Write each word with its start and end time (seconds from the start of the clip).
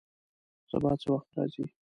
سبا 0.71 0.91
څه 1.01 1.07
وخت 1.13 1.29
راځئ؟ 1.37 1.65